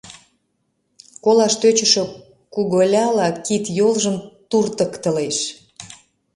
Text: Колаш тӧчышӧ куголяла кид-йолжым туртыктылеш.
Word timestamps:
Колаш 1.23 1.53
тӧчышӧ 1.61 2.03
куголяла 2.53 3.27
кид-йолжым 3.45 4.17
туртыктылеш. 4.49 5.37